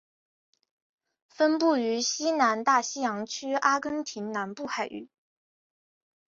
[1.27, 5.09] 分布于西南大西洋区阿根廷南部海域。